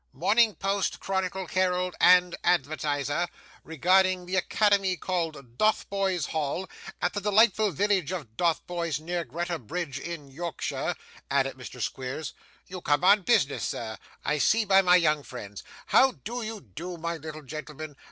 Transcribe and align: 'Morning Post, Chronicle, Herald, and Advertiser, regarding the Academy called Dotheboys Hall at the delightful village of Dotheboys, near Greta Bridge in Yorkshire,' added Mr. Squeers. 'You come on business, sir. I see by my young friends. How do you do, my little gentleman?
'Morning 0.13 0.55
Post, 0.55 0.99
Chronicle, 0.99 1.45
Herald, 1.45 1.95
and 2.01 2.35
Advertiser, 2.43 3.27
regarding 3.63 4.25
the 4.25 4.35
Academy 4.35 4.97
called 4.97 5.57
Dotheboys 5.59 6.29
Hall 6.29 6.67
at 7.03 7.13
the 7.13 7.21
delightful 7.21 7.69
village 7.69 8.11
of 8.11 8.35
Dotheboys, 8.35 8.99
near 8.99 9.23
Greta 9.23 9.59
Bridge 9.59 9.99
in 9.99 10.27
Yorkshire,' 10.31 10.95
added 11.29 11.53
Mr. 11.55 11.79
Squeers. 11.79 12.33
'You 12.65 12.81
come 12.81 13.03
on 13.03 13.21
business, 13.21 13.63
sir. 13.63 13.99
I 14.25 14.39
see 14.39 14.65
by 14.65 14.81
my 14.81 14.95
young 14.95 15.21
friends. 15.21 15.61
How 15.85 16.13
do 16.13 16.41
you 16.41 16.61
do, 16.61 16.97
my 16.97 17.17
little 17.17 17.43
gentleman? 17.43 17.95